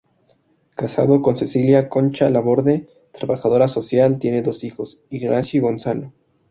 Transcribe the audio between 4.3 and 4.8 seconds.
dos